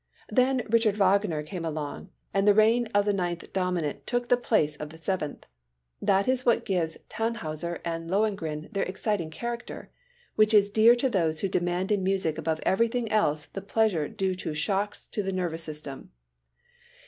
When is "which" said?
10.35-10.55